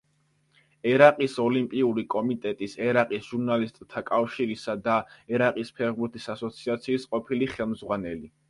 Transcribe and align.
ერაყის 0.91 1.35
ოლიმპიური 1.43 2.05
კომიტეტის, 2.13 2.73
ერაყის 2.87 3.27
ჟურნალისტთა 3.33 4.03
კავშირისა 4.09 4.77
და 4.89 4.97
ერაყის 5.37 5.73
ფეხბურთის 5.81 6.29
ასოციაციის 6.37 7.11
ყოფილი 7.17 7.55
ხელმძღვანელი. 7.57 8.37